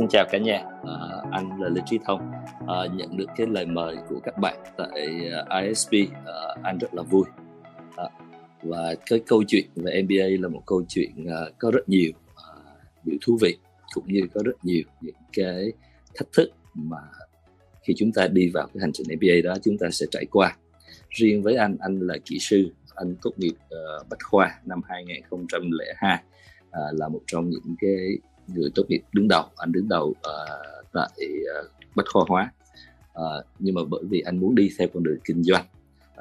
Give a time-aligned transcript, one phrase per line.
[0.00, 0.94] Xin chào cả nhà, à,
[1.30, 2.32] anh là Lê Trí Thông.
[2.66, 6.78] À, nhận được cái lời mời của các bạn tại à, ISB ISP, à, anh
[6.78, 7.24] rất là vui.
[7.96, 8.04] À,
[8.62, 12.44] và cái câu chuyện về MBA là một câu chuyện à, có rất nhiều à,
[13.04, 13.56] điều thú vị
[13.94, 15.72] cũng như có rất nhiều những cái
[16.14, 17.00] thách thức mà
[17.82, 20.56] khi chúng ta đi vào cái hành trình MBA đó chúng ta sẽ trải qua.
[21.10, 26.14] Riêng với anh, anh là kỹ sư, anh tốt nghiệp uh, Bách Khoa năm 2002
[26.14, 26.20] uh,
[26.70, 28.18] à, là một trong những cái
[28.54, 32.24] người tốt nghiệp đứng đầu anh đứng đầu ờ, uh, tại uh, ờ, bách khoa
[32.28, 32.52] hóa.
[33.12, 35.64] Uh, nhưng mà bởi vì anh muốn đi theo con đường kinh doanh.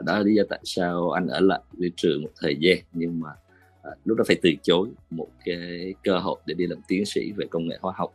[0.04, 3.20] Đó là lý do tại sao anh ở lại với trường một thời gian nhưng
[3.20, 3.30] mà
[3.90, 7.32] uh, lúc đó phải từ chối một cái cơ hội để đi làm tiến sĩ
[7.32, 8.14] về công nghệ hóa học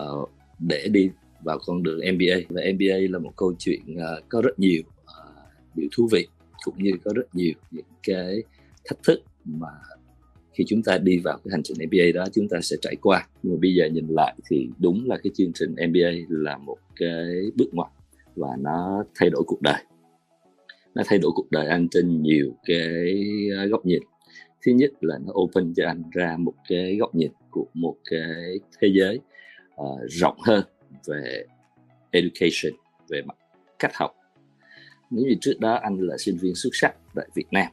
[0.00, 1.10] uh, để đi
[1.40, 5.36] vào con đường MBA và MBA là một câu chuyện uh, có rất nhiều uh,
[5.74, 6.26] điều thú vị
[6.64, 8.42] cũng như có rất nhiều những cái
[8.84, 9.68] thách thức mà
[10.52, 13.28] khi chúng ta đi vào cái hành trình MBA đó chúng ta sẽ trải qua.
[13.42, 16.76] Nhưng mà bây giờ nhìn lại thì đúng là cái chương trình MBA là một
[16.96, 17.90] cái bước ngoặt
[18.36, 19.82] và nó thay đổi cuộc đời.
[20.94, 23.24] Nó thay đổi cuộc đời anh trên nhiều cái
[23.70, 24.02] góc nhìn.
[24.66, 28.60] Thứ nhất là nó open cho anh ra một cái góc nhìn của một cái
[28.80, 29.20] thế giới
[29.82, 30.64] uh, rộng hơn
[31.06, 31.44] về
[32.10, 32.72] education
[33.08, 33.36] về mặt
[33.78, 34.10] cách học.
[35.10, 37.66] Nếu như trước đó anh là sinh viên xuất sắc tại Việt Nam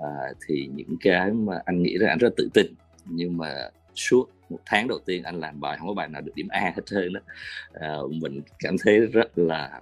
[0.00, 0.10] à,
[0.46, 2.66] thì những cái mà anh nghĩ là anh rất tự tin
[3.04, 6.32] nhưng mà suốt một tháng đầu tiên anh làm bài không có bài nào được
[6.34, 7.20] điểm A hết trơn đó
[7.72, 9.80] à, ờ, mình cảm thấy rất là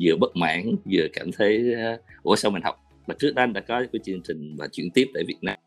[0.00, 2.76] vừa bất mãn vừa cảm thấy ờ, ủa sao mình học?
[3.06, 5.58] Mà trước đó anh đã có cái chương trình mà chuyển tiếp tại Việt Nam.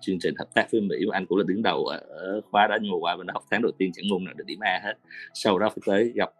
[0.00, 2.76] Chương trình hợp tác với Mỹ và anh cũng là đứng đầu ở khóa đó
[2.82, 4.80] nhưng mà qua bên đó học tháng đầu tiên chẳng môn nào được điểm A
[4.84, 4.94] hết.
[5.34, 6.30] Sau đó phải tới gặp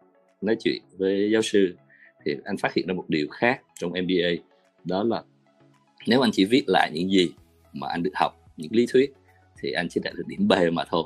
[0.41, 1.75] nói chuyện với giáo sư
[2.27, 4.43] thì anh phát hiện ra một điều khác trong MBA
[4.85, 5.23] đó là
[6.07, 7.31] nếu anh chỉ viết lại những gì
[7.73, 9.13] mà anh được học, những lý thuyết,
[9.61, 11.03] thì anh chỉ đạt được điểm B mà thôi.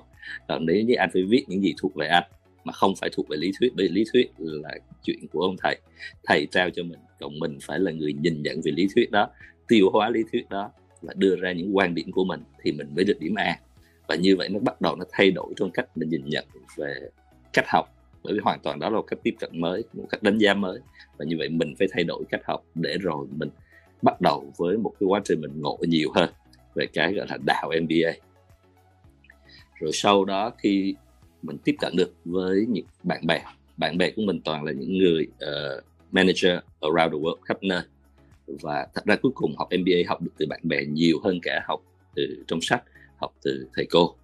[0.48, 2.24] Còn nếu như anh phải viết những gì thuộc về anh
[2.64, 4.70] mà không phải thuộc về lý thuyết, bởi lý thuyết là
[5.04, 5.80] chuyện của ông thầy.
[6.24, 9.30] Thầy trao cho mình, còn mình phải là người nhìn nhận về lý thuyết đó,
[9.68, 10.72] tiêu hóa lý thuyết đó
[11.02, 13.60] và đưa ra những quan điểm của mình thì mình mới được điểm A.
[14.08, 16.46] Và như vậy nó bắt đầu nó thay đổi trong cách mình nhìn nhận
[16.78, 17.00] về
[17.54, 20.24] cách học bởi vì hoàn toàn đó là một cách tiếp cận mới một cách
[20.24, 20.80] đánh giá mới.
[21.18, 23.50] Và như vậy mình phải thay đổi cách học để rồi mình
[24.02, 26.30] bắt đầu với một cái quá trình mình ngộ nhiều hơn
[26.76, 28.12] về cái gọi là đạo MBA
[29.80, 30.96] rồi sau đó khi
[31.42, 33.44] mình tiếp cận được với những bạn bè
[33.78, 37.82] bạn bè của mình toàn là những người uh, manager around the world khắp nơi.
[38.48, 41.62] Và thật ra cuối cùng học MBA học được từ bạn bè nhiều hơn cả
[41.66, 41.82] học
[42.16, 42.84] từ trong sách
[43.18, 44.16] học từ thầy cô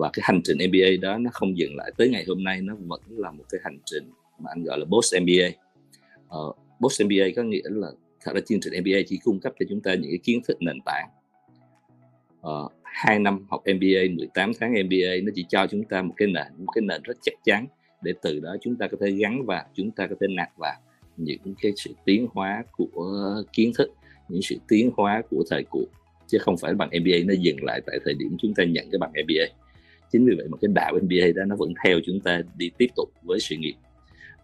[0.00, 2.74] và cái hành trình MBA đó nó không dừng lại tới ngày hôm nay nó
[2.86, 5.54] vẫn là một cái hành trình mà anh gọi là post MBA uh,
[6.28, 7.88] ờ, post MBA có nghĩa là
[8.20, 10.56] thật ra chương trình MBA chỉ cung cấp cho chúng ta những cái kiến thức
[10.60, 11.08] nền tảng.
[12.40, 16.14] Ờ, uh, 2 năm học MBA 18 tháng MBA nó chỉ cho chúng ta một
[16.16, 17.66] cái nền một cái nền rất chắc chắn
[18.02, 20.80] để từ đó chúng ta có thể gắn vào chúng ta có thể nạp vào
[21.16, 23.90] những cái sự tiến hóa của kiến thức
[24.28, 25.86] những sự tiến hóa của thời cuộc
[26.26, 28.98] chứ không phải bằng MBA nó dừng lại tại thời điểm chúng ta nhận cái
[28.98, 29.69] bằng MBA
[30.12, 32.86] chính vì vậy mà cái đạo MBA đó nó vẫn theo chúng ta đi tiếp
[32.96, 33.74] tục với sự nghiệp.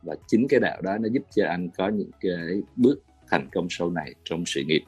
[0.02, 3.66] Và chính cái đạo đó nó giúp cho anh có những cái bước thành công
[3.70, 4.82] sau này trong sự nghiệp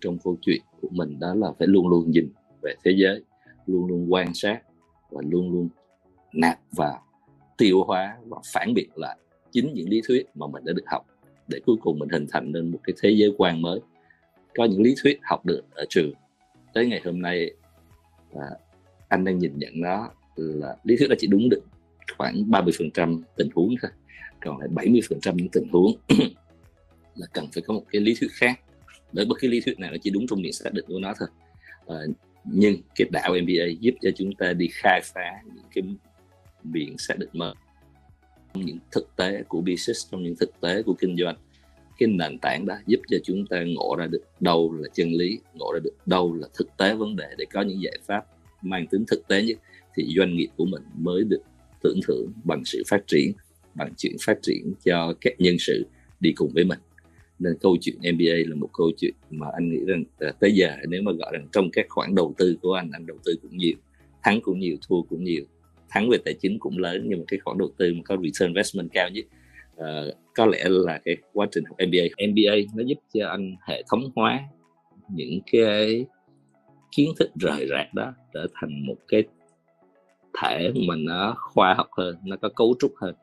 [0.00, 1.18] trong câu chuyện của mình.
[1.20, 2.28] Đó là phải luôn luôn nhìn
[2.62, 3.22] về thế giới
[3.66, 4.62] luôn luôn quan sát
[5.10, 5.68] và luôn luôn
[6.32, 7.02] nạp vào
[7.58, 9.16] tiêu hóa và phản biện lại
[9.50, 11.06] chính những lý thuyết mà mình đã được học
[11.48, 13.80] để cuối cùng mình hình thành nên một cái thế giới quan mới.
[14.54, 16.12] Có những lý thuyết học được ở trường.
[16.74, 17.50] Tới ngày hôm nay
[18.34, 18.46] à,
[19.12, 21.62] anh đang nhìn nhận nó là lý thuyết là chỉ đúng được
[22.16, 23.90] khoảng 30% tình huống thôi
[24.44, 25.96] còn lại 70% những tình huống
[27.16, 28.60] là cần phải có một cái lý thuyết khác.
[29.12, 31.14] Bởi bất cứ lý thuyết nào nó chỉ đúng trong điểm xác định của nó
[31.18, 31.28] thôi.
[31.86, 31.96] À,
[32.44, 35.84] nhưng cái đạo MBA giúp cho chúng ta đi khai phá những cái
[36.62, 37.54] miệng xác định mới
[38.54, 41.36] những thực tế của business trong những thực tế của kinh doanh.
[41.98, 45.38] Cái nền tảng đó giúp cho chúng ta ngộ ra được đâu là chân lý
[45.54, 48.24] ngộ ra được đâu là thực tế vấn đề để có những giải pháp
[48.62, 49.58] mang tính thực tế nhất
[49.96, 51.42] thì doanh nghiệp của mình mới được
[51.82, 53.32] tưởng thưởng bằng sự phát triển
[53.74, 55.86] bằng chuyện phát triển cho các nhân sự
[56.20, 56.78] đi cùng với mình.
[57.38, 60.76] Nên câu chuyện MBA là một câu chuyện mà anh nghĩ rằng à, tới giờ
[60.88, 63.56] nếu mà gọi rằng trong các khoản đầu tư của anh anh đầu tư cũng
[63.56, 63.74] nhiều
[64.22, 65.44] thắng cũng nhiều thua cũng nhiều
[65.90, 68.48] thắng về tài chính cũng lớn nhưng mà cái khoản đầu tư mà có return
[68.48, 69.24] investment cao nhất
[69.76, 73.82] uh, có lẽ là cái quá trình học MBA MBA nó giúp cho anh hệ
[73.90, 74.40] thống hóa
[75.08, 76.06] những cái
[76.92, 79.24] kiến thức rời rạc đó trở thành một cái
[80.40, 83.14] thể mà nó khoa học hơn nó có cấu trúc hơn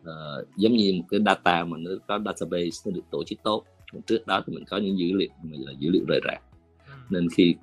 [0.00, 3.64] uh, giống như một cái data mà nó có database nó được tổ chức tốt
[4.06, 6.42] trước đó thì mình có những dữ liệu mình là dữ liệu rời rạc
[6.86, 6.92] ừ.
[7.10, 7.54] nên khi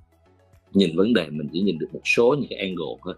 [0.74, 3.14] nhìn vấn đề mình chỉ nhìn được một số những cái angle thôi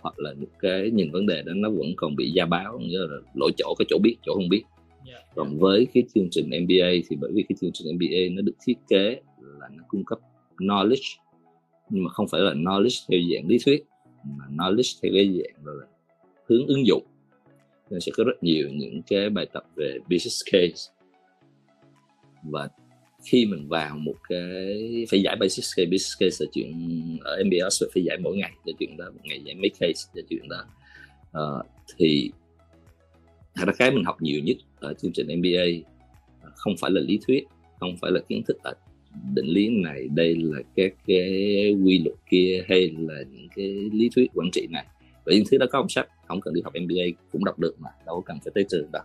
[0.00, 2.98] hoặc là một cái nhìn vấn đề đó nó vẫn còn bị gia báo như
[2.98, 4.62] là lỗi chỗ cái chỗ biết chỗ không biết
[5.06, 5.22] yeah.
[5.34, 8.54] còn với cái chương trình MBA thì bởi vì cái chương trình MBA nó được
[8.66, 10.18] thiết kế là nó cung cấp
[10.60, 11.16] knowledge
[11.90, 13.84] nhưng mà không phải là knowledge theo dạng lý thuyết
[14.24, 15.86] mà knowledge theo cái dạng là
[16.46, 17.06] hướng ứng dụng.
[17.90, 20.92] Nên sẽ có rất nhiều những cái bài tập về business case.
[22.42, 22.68] Và
[23.24, 26.72] khi mình vào một cái phải giải business case business case là chuyện
[27.24, 30.22] ở MBA phải giải mỗi ngày cho chuyện đó một ngày giải mấy case cho
[30.30, 30.64] chuyện đó.
[31.30, 31.66] Uh,
[31.96, 32.30] thì
[33.54, 35.90] thật ra cái mình học nhiều nhất ở chương trình MBA
[36.42, 37.44] ờ, không phải là lý thuyết
[37.80, 38.74] không phải là kiến thức ở
[39.34, 41.30] định lý này đây là các cái
[41.84, 44.86] quy luật kia hay là những cái lý thuyết quản trị này.
[45.24, 47.74] Và những thứ đó có trong sách không cần đi học MBA cũng đọc được
[47.78, 49.02] mà đâu cần phải tới trường đâu.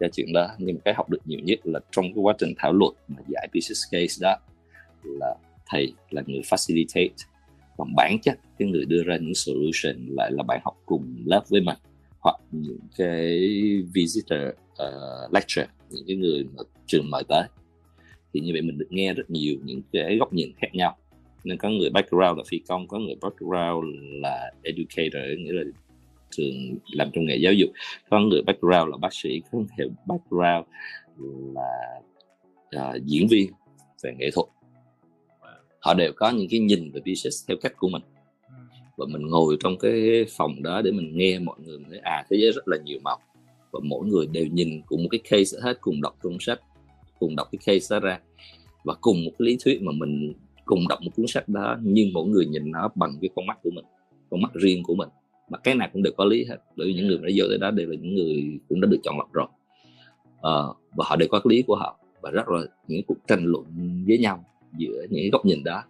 [0.00, 2.72] Cho chuyện đó nhưng cái học được nhiều nhất là trong cái quá trình thảo
[2.72, 4.36] luận mà giải business case đó
[5.04, 5.34] là
[5.66, 7.08] thầy là người facilitate
[7.76, 11.44] còn bản chất cái người đưa ra những solution lại là bạn học cùng lớp
[11.48, 11.76] với mình
[12.20, 13.48] hoặc những cái
[13.94, 14.40] visitor
[14.72, 17.48] uh, lecture những cái người mà trường mời tới
[18.34, 20.96] thì như vậy mình được nghe rất nhiều những cái góc nhìn khác nhau.
[21.44, 25.62] Nên có người background là phi công có người background là educator nghĩa là
[26.30, 27.70] trường làm trong nghề giáo dục.
[28.10, 30.66] Có người background là bác sĩ có người background
[31.54, 32.00] là
[32.76, 33.50] uh, diễn viên
[34.02, 34.46] về nghệ thuật.
[35.78, 38.02] Họ đều có những cái nhìn về business theo cách của mình.
[38.96, 42.36] Và mình ngồi trong cái phòng đó để mình nghe mọi người nói à thế
[42.40, 43.18] giới rất là nhiều màu.
[43.72, 46.60] Và mỗi người đều nhìn cùng một cái case hết cùng đọc trong sách
[47.18, 48.20] cùng đọc cái case đó ra.
[48.84, 50.32] Và cùng một cái lý thuyết mà mình
[50.64, 53.58] cùng đọc một cuốn sách đó nhưng mỗi người nhìn nó bằng cái con mắt
[53.62, 53.84] của mình
[54.30, 55.08] con mắt riêng của mình.
[55.48, 57.58] Mà cái nào cũng đều có lý hết bởi vì những người đã vô tới
[57.58, 59.46] đó đều là những người cũng đã được chọn lọc rồi.
[60.42, 60.52] À,
[60.96, 61.98] và họ đều có cái lý của họ.
[62.20, 63.64] Và rất là những cuộc tranh luận
[64.06, 64.44] với nhau
[64.78, 65.82] giữa những góc nhìn đó.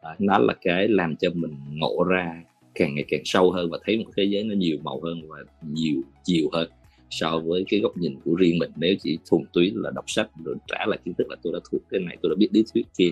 [0.00, 2.42] À, nó là cái làm cho mình ngộ ra
[2.74, 5.38] càng ngày càng sâu hơn và thấy một thế giới nó nhiều màu hơn và
[5.62, 6.70] nhiều chiều hơn
[7.10, 8.70] so với cái góc nhìn của riêng mình.
[8.76, 11.58] Nếu chỉ thuần túy là đọc sách rồi trả lại kiến thức là tôi đã
[11.72, 13.10] thuộc cái này tôi đã biết lý thuyết kia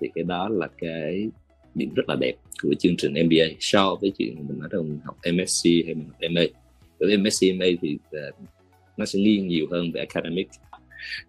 [0.00, 1.28] thì cái đó là cái
[1.74, 5.16] điểm rất là đẹp của chương trình MBA so với chuyện mình nói rằng học
[5.32, 6.42] MSc hay mình học MA
[7.00, 8.34] bởi MSc MA thì uh,
[8.96, 10.48] nó sẽ nghiêng nhiều hơn về academic.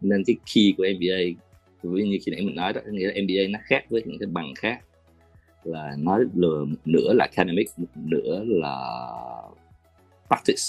[0.01, 1.44] Nên cái key của MBA
[1.83, 4.27] với như khi nãy mình nói đó nghĩa là MBA nó khác với những cái
[4.27, 4.80] bằng khác.
[5.63, 8.75] Là nói lừa một nửa là academic một nửa là
[10.27, 10.63] practice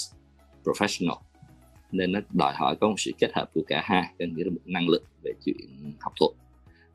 [0.63, 1.17] professional
[1.91, 4.51] nên nó đòi hỏi có một sự kết hợp của cả hai có nghĩa là
[4.51, 5.57] một năng lực về chuyện
[5.99, 6.31] học thuật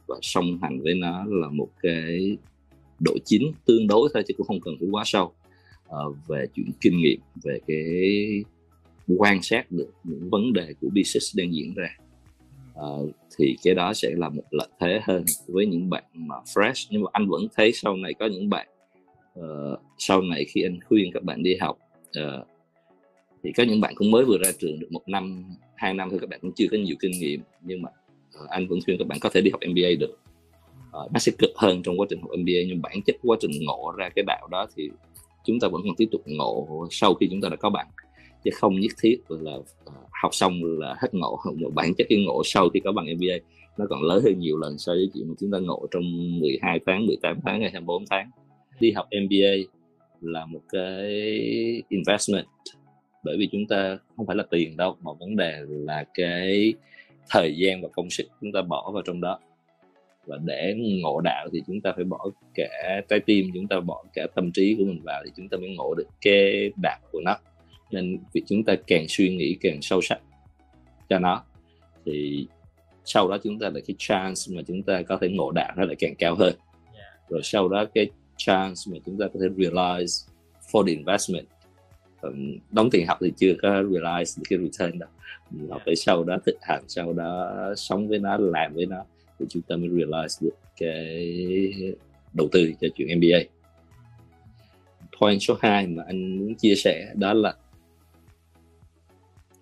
[0.07, 2.37] và song hành với nó là một cái
[3.01, 5.33] độ chín tương đối thôi chứ cũng không cần phải quá sâu
[5.91, 5.99] à,
[6.29, 8.45] về chuyện kinh nghiệm về cái
[9.19, 11.97] quan sát được những vấn đề của business đang diễn ra.
[12.75, 12.89] À,
[13.39, 16.87] thì cái đó sẽ là một lợi thế hơn với những bạn mà fresh.
[16.91, 18.69] Nhưng mà anh vẫn thấy sau này có những bạn
[19.41, 21.79] uh, sau này khi anh khuyên các bạn đi học
[22.21, 22.47] uh,
[23.43, 25.45] thì có những bạn cũng mới vừa ra trường được một năm
[25.77, 27.41] hai năm thôi các bạn cũng chưa có nhiều kinh nghiệm.
[27.63, 27.89] Nhưng mà
[28.43, 30.19] uh, anh vẫn khuyên các bạn có thể đi học MBA được.
[30.89, 33.51] Uh, nó sẽ cực hơn trong quá trình học MBA nhưng bản chất quá trình
[33.61, 34.91] ngộ ra cái đạo đó thì
[35.45, 37.87] chúng ta vẫn còn tiếp tục ngộ sau khi chúng ta đã có bằng
[38.45, 39.67] chứ không nhất thiết là uh,
[40.23, 43.37] học xong là hết ngộ một bản chất cái ngộ sau khi có bằng MBA
[43.81, 46.03] nó còn lớn hơn nhiều lần so với chuyện mà chúng ta ngộ trong
[46.41, 48.31] 12 tháng, 18 tháng hay 24 tháng.
[48.81, 49.73] Đi học MBA
[50.21, 51.11] là một cái
[51.88, 52.47] investment
[53.23, 56.75] bởi vì chúng ta không phải là tiền đâu mà vấn đề là cái
[57.31, 59.39] thời gian và công sức chúng ta bỏ vào trong đó.
[60.27, 64.05] Và để ngộ đạo thì chúng ta phải bỏ cả trái tim chúng ta bỏ
[64.12, 67.21] cả tâm trí của mình vào thì chúng ta mới ngộ được cái đạo của
[67.25, 67.37] nó.
[67.91, 70.21] Nên việc chúng ta càng suy nghĩ càng sâu sắc
[71.09, 71.45] cho nó
[72.07, 72.47] thì
[73.05, 75.85] sau đó chúng ta là cái chance mà chúng ta có thể ngộ đạo nó
[75.85, 76.55] lại càng cao hơn.
[77.29, 80.29] Rồi sau đó cái chance mà chúng ta có thể realize
[80.73, 81.47] for the investment
[82.71, 85.09] đóng tiền học thì chưa có realize cái return đâu
[85.50, 89.05] mà phải sau đó, thực hành sau đó, sống với nó, làm với nó
[89.39, 91.95] thì chúng ta mới realize được cái
[92.33, 93.39] đầu tư cho chuyện MBA
[95.21, 97.55] point số 2 mà anh muốn chia sẻ đó là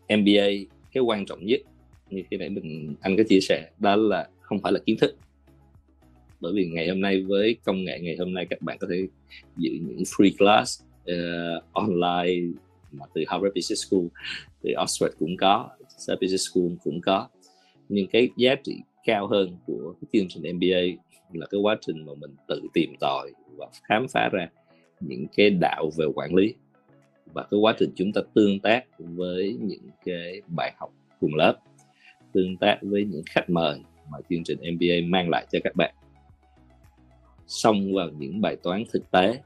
[0.09, 0.49] MBA
[0.93, 1.61] cái quan trọng nhất
[2.11, 5.17] như khi nãy mình, anh có chia sẻ, đó là không phải là kiến thức.
[6.41, 9.09] Bởi vì ngày hôm nay với công nghệ, ngày hôm nay các bạn có thể
[9.57, 12.47] dự những free class uh, online
[12.93, 14.05] mà từ Harvard Business School
[14.63, 17.29] từ Oxford cũng có Harvard Business School cũng có.
[17.89, 22.07] Nhưng cái giá trị cao hơn của cái chương trình MBA là cái quá trình
[22.07, 24.49] mà mình tự tìm tòi và khám phá ra
[25.01, 26.55] những cái đạo về quản lý
[27.33, 31.57] và cái quá trình chúng ta tương tác với những cái bài học cùng lớp
[32.33, 35.95] tương tác với những khách mời mà chương trình MBA mang lại cho các bạn.
[37.47, 39.43] Xong vào những bài toán thực tế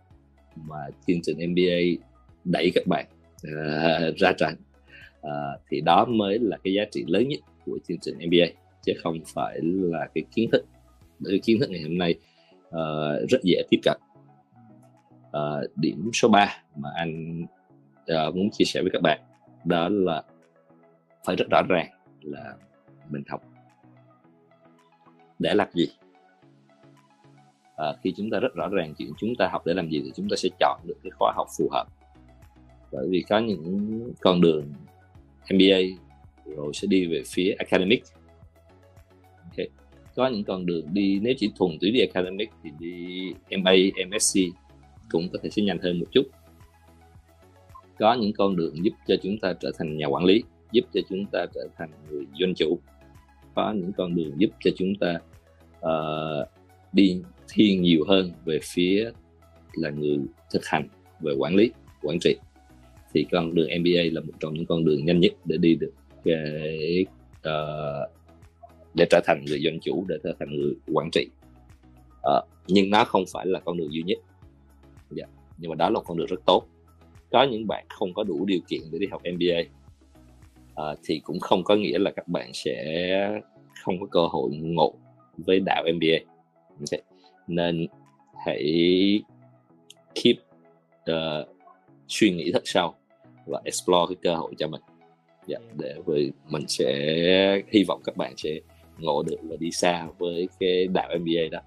[0.57, 2.05] mà chương trình MBA
[2.45, 3.07] đẩy các bạn
[3.47, 4.55] uh, ra trận.
[5.21, 8.47] Uh, thì đó mới là cái giá trị lớn nhất của chương trình MBA
[8.83, 10.65] chứ không phải là cái kiến thức
[11.19, 12.15] bởi kiến thức ngày hôm nay
[12.69, 14.01] uh, rất dễ tiếp cận.
[15.27, 17.43] Uh, điểm số 3 mà anh
[18.13, 19.21] uh, muốn chia sẻ với các bạn
[19.65, 20.23] đó là
[21.27, 21.91] phải rất rõ ràng
[22.23, 22.55] là
[23.11, 23.43] mình học.
[25.39, 25.89] Để làm gì?
[27.77, 30.11] À, khi chúng ta rất rõ ràng chuyện chúng ta học để làm gì thì
[30.17, 31.87] chúng ta sẽ chọn được cái khóa học phù hợp.
[32.93, 34.73] Bởi vì có những con đường
[35.55, 35.79] MBA
[36.45, 38.03] rồi sẽ đi về phía academic.
[39.51, 39.69] Okay.
[40.15, 43.73] có những con đường đi nếu chỉ thuần túy đi academic thì đi MA,
[44.07, 44.41] MSc
[45.11, 46.23] cũng có thể sẽ nhanh hơn một chút.
[47.99, 51.01] Có những con đường giúp cho chúng ta trở thành nhà quản lý giúp cho
[51.09, 52.79] chúng ta trở thành người doanh chủ.
[53.55, 55.19] Có những con đường giúp cho chúng ta
[55.79, 56.49] uh,
[56.93, 59.11] đi thiên nhiều hơn về phía
[59.73, 60.19] là người
[60.51, 60.89] thực hành
[61.21, 61.71] về quản lý
[62.03, 62.37] quản trị.
[63.15, 65.93] Thì con đường MBA là một trong những con đường nhanh nhất để đi được
[66.25, 67.07] cái
[67.39, 68.11] uh,
[68.95, 71.27] để trở thành người doanh chủ để trở thành người quản trị.
[72.15, 74.19] Uh, nhưng nó không phải là con đường duy nhất.
[75.17, 75.31] Yeah.
[75.59, 76.67] Nhưng mà đó là một con đường rất tốt.
[77.31, 79.67] Có những bạn không có đủ điều kiện để đi học MBA uh,
[80.75, 83.41] ờ, thì cũng không có nghĩa là các bạn sẽ
[83.85, 84.95] không có cơ hội ngộ
[85.37, 86.32] với đạo MBA
[86.91, 87.03] okay.
[87.47, 87.87] nên
[88.47, 89.23] hãy
[90.15, 90.37] keep
[91.11, 91.49] uh,
[92.09, 92.95] suy nghĩ thật sâu
[93.47, 94.81] và explore cái cơ hội cho mình.
[95.47, 98.51] Dạ, để vì mình sẽ hy vọng các bạn sẽ
[98.99, 101.61] ngộ được và đi xa với cái đạo MBA đó.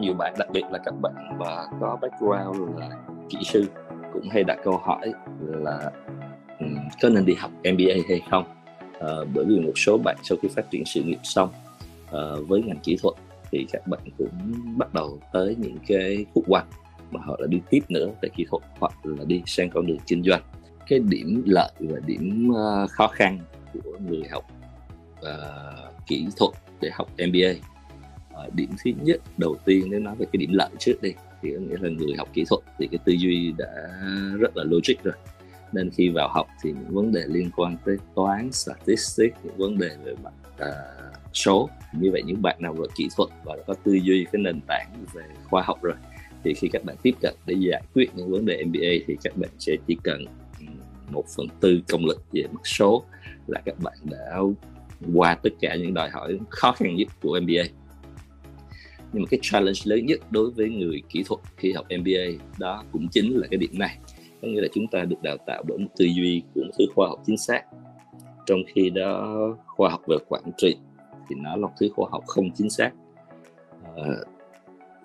[0.00, 3.64] Nhiều bạn đặc biệt là các bạn mà có background là kỹ sư
[4.12, 5.90] cũng hay đặt câu hỏi là
[6.58, 6.66] ừ,
[7.02, 8.44] có nên đi học MBA hay không?
[9.00, 11.48] À, bởi vì một số bạn sau khi phát triển sự nghiệp xong
[12.12, 13.14] à, với ngành kỹ thuật
[13.52, 16.66] thì các bạn cũng bắt đầu tới những cái khúc quanh
[17.10, 19.98] mà họ là đi tiếp nữa về kỹ thuật hoặc là đi sang con đường
[20.06, 20.42] kinh doanh.
[20.88, 23.38] Cái điểm lợi và điểm uh, khó khăn
[23.72, 24.44] của người học
[25.20, 26.50] uh, kỹ thuật
[26.80, 27.50] để học MBA
[28.46, 31.12] uh, điểm thứ nhất đầu tiên nếu nói về cái điểm lợi trước đi
[31.44, 33.68] thì có nghĩa là người học kỹ thuật thì cái tư duy đã
[34.38, 35.14] rất là logic rồi.
[35.72, 39.78] Nên khi vào học thì những vấn đề liên quan tới toán statistics những vấn
[39.78, 40.32] đề về mặt
[40.62, 44.26] uh, số như vậy những bạn nào về kỹ thuật và đã có tư duy
[44.32, 45.94] cái nền tảng về khoa học rồi
[46.44, 49.36] thì khi các bạn tiếp cận để giải quyết những vấn đề MBA thì các
[49.36, 50.24] bạn sẽ chỉ cần
[50.60, 50.66] ừ,
[51.10, 53.04] một phần tư công lực về mặt số
[53.46, 54.38] là các bạn đã
[55.14, 57.83] qua tất cả những đòi hỏi khó khăn nhất của MBA
[59.14, 62.84] nhưng mà cái challenge lớn nhất đối với người kỹ thuật khi học MBA đó
[62.92, 63.98] cũng chính là cái điểm này.
[64.42, 66.84] Có nghĩa là chúng ta được đào tạo bởi một tư duy của một thứ
[66.94, 67.62] khoa học chính xác.
[68.46, 70.76] Trong khi đó khoa học về quản trị
[71.28, 72.90] thì nó là một thứ khoa học không chính xác.
[73.96, 74.14] À,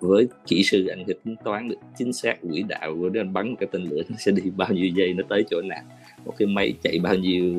[0.00, 3.48] với kỹ sư anh thì tính toán được chính xác quỹ đạo của anh bắn
[3.48, 5.82] một cái tên lửa nó sẽ đi bao nhiêu giây nó tới chỗ nào
[6.24, 7.54] một cái máy chạy bao nhiêu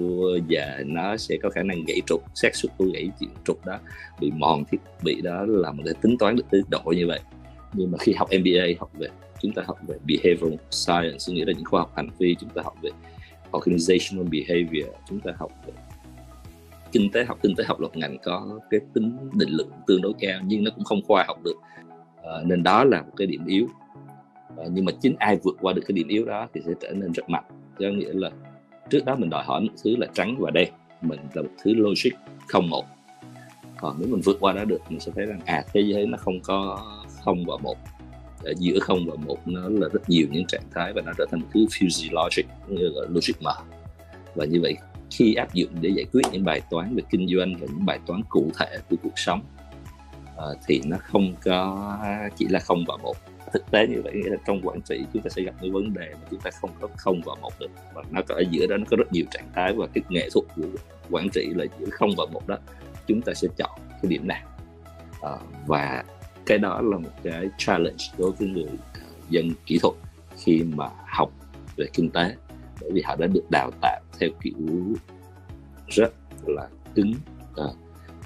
[0.48, 2.24] giờ nó sẽ có khả năng gãy trục.
[2.36, 3.80] Xác suất của gãy chuyện trục đó
[4.20, 7.20] bị mòn thiết bị đó là một cái tính toán được tới độ như vậy.
[7.74, 9.08] Nhưng mà khi học MBA học về
[9.42, 12.62] chúng ta học về behavioral science nghĩa là những khoa học hành vi chúng ta
[12.66, 12.90] học về
[13.52, 15.74] organizational behavior chúng ta học về
[16.92, 20.14] kinh tế học kinh tế học luật ngành có cái tính định lượng tương đối
[20.20, 21.56] cao nhưng nó cũng không khoa học được.
[22.24, 23.68] À, nên đó là một cái điểm yếu.
[24.58, 26.92] À, nhưng mà chính ai vượt qua được cái điểm yếu đó thì sẽ trở
[26.92, 27.44] nên rất mạnh.
[27.80, 28.32] Có nghĩa là
[28.92, 30.70] trước đó mình đòi hỏi một thứ là trắng và đen.
[31.02, 32.12] Mình là một thứ logic
[32.48, 32.86] không một.
[33.78, 36.18] Còn nếu mình vượt qua đó được mình sẽ thấy rằng à thế giới nó
[36.18, 36.86] không có
[37.24, 37.78] không và một.
[38.44, 41.26] Ở giữa không và một nó là rất nhiều những trạng thái và nó trở
[41.32, 43.54] thành một thứ physiologic như là logic mở
[44.36, 44.76] và như vậy
[45.12, 48.00] khi áp dụng để giải quyết những bài toán về kinh doanh và những bài
[48.06, 49.42] toán cụ thể của cuộc sống
[50.38, 51.98] uh, thì nó không có
[52.38, 53.16] chỉ là không và một
[53.54, 55.94] thực tế như vậy nghĩa là trong quản trị chúng ta sẽ gặp những vấn
[55.94, 57.72] đề mà chúng ta không có không và một được.
[57.94, 60.30] Và nó có ở giữa đó nó có rất nhiều trạng thái và cái nghệ
[60.34, 60.78] thuật của
[61.10, 62.58] quản trị là giữa không và một đó
[63.08, 64.48] chúng ta sẽ chọn cái điểm nào.
[65.22, 66.04] À, và
[66.46, 68.70] cái đó là một cái challenge đối với người
[69.30, 69.94] dân kỹ thuật
[70.38, 71.32] khi mà học
[71.78, 72.36] về kinh tế
[72.82, 74.54] bởi vì họ đã được đào tạo theo kiểu
[75.88, 76.14] rất
[76.46, 77.14] là cứng
[77.58, 77.66] à,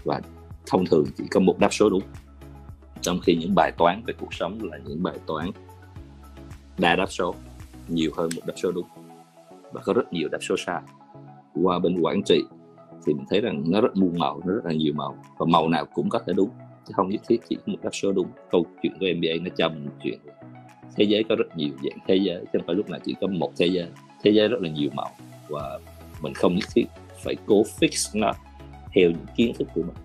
[0.04, 0.22] và
[0.68, 2.04] thông thường chỉ có một đáp số đúng
[3.06, 5.52] trong khi những bài toán về cuộc sống là những bài toán
[6.78, 7.36] đa đáp số,
[7.88, 8.88] nhiều hơn một đáp số đúng.
[9.72, 10.82] Và có rất nhiều đáp số sai.
[11.64, 12.44] Qua bên quản trị
[13.06, 15.18] thì mình thấy rằng nó rất muôn màu, nó rất là nhiều màu.
[15.38, 16.50] Và màu nào cũng có thể đúng,
[16.88, 18.28] chứ không nhất thiết chỉ một đáp số đúng.
[18.52, 20.20] Câu chuyện của MBA nó cho mình một chuyện.
[20.96, 23.28] Thế giới có rất nhiều dạng thế giới, chứ không phải lúc nào chỉ có
[23.28, 23.88] một thế giới.
[24.24, 25.10] Thế giới rất là nhiều màu.
[25.50, 25.80] Và
[26.22, 26.86] mình không nhất thiết
[27.24, 28.32] phải cố fix nó
[28.96, 30.05] theo những kiến thức của mình.